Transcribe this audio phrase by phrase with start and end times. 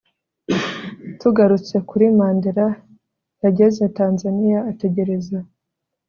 [1.19, 2.67] Tugarutse kuri Mandela
[3.43, 5.37] yageze Tanzania ategereza